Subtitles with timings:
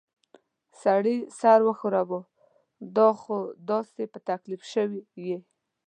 [0.83, 2.19] سړي سر وښوراوه:
[2.95, 5.39] دا خو تاسې په تکلیف شوي ییۍ.